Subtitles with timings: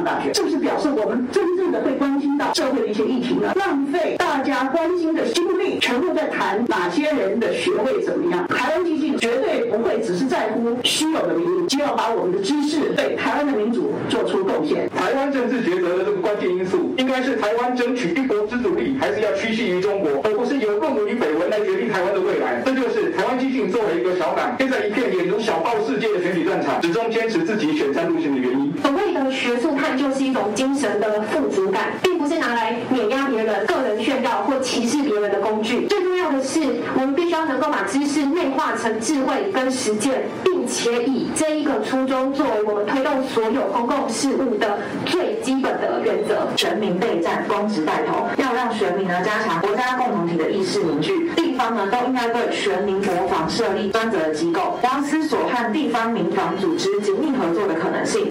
[0.00, 3.52] 上大学，是不是表示我们真正的会关心到社会的一些议题呢？
[3.56, 8.46] 浪费大家关心的心力，全部在谈哪些人的学位怎么样？
[8.48, 14.88] 台湾基进绝对不会只是在乎虚有的名誉，就要把我们的知识对台湾的民主做出贡献。
[14.96, 22.62] 台湾政治抉择的这个关键因素，应该是台湾争取一国之主力，还是要屈膝于中国，而不是由论文与绯闻来决定台湾的未来。
[22.64, 28.59] 这就是台湾基进作为一个小党，现在一片眼如小报世界的选举战场，始终坚持自己选战路线的原因。
[30.00, 35.86] 就是一种精神的富足感，并不是拿来碾压别人、个人炫耀或歧视别人的工具。
[35.88, 36.58] 最重要的是，
[36.94, 46.48] 我们必须要能够把知识内化成智慧跟实践，并且以这一个初衷作为我们推动所有公共事务的最基本的原则。
[46.56, 51.30] 全民备战，公职带头，要让全民呢加强国家共同体的意识凝聚。
[51.36, 58.26] 地方呢都应该对全民国防设立专责的机构，然后思索和地方民防组织紧密合作的可能性。